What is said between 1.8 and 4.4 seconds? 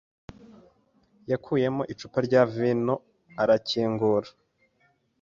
icupa rya vino arakingura.